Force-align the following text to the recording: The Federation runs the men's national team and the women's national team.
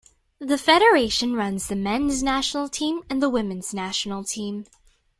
The 0.39 0.57
Federation 0.57 1.35
runs 1.35 1.67
the 1.67 1.75
men's 1.75 2.23
national 2.23 2.69
team 2.69 3.01
and 3.07 3.21
the 3.21 3.29
women's 3.29 3.71
national 3.71 4.23
team. 4.23 4.65